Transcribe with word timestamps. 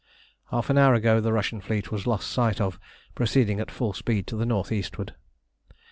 Half 0.49 0.71
an 0.71 0.79
hour 0.79 0.95
ago 0.95 1.21
the 1.21 1.31
Russian 1.31 1.61
fleet 1.61 1.91
was 1.91 2.07
lost 2.07 2.27
sight 2.31 2.59
of 2.59 2.79
proceeding 3.13 3.59
at 3.59 3.69
full 3.69 3.93
speed 3.93 4.25
to 4.33 4.35
the 4.35 4.47
north 4.47 4.71
eastward. 4.71 5.13